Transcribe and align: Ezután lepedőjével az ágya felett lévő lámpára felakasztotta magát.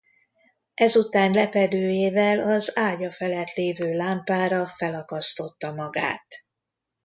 Ezután 0.73 1.31
lepedőjével 1.31 2.39
az 2.39 2.77
ágya 2.77 3.11
felett 3.11 3.53
lévő 3.53 3.93
lámpára 3.95 4.67
felakasztotta 4.67 5.73
magát. 5.73 6.27